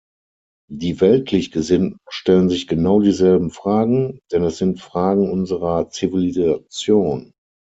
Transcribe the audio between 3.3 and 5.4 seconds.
Fragen, denn es sind Fragen